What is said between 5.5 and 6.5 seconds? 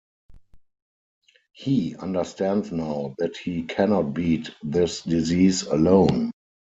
alone.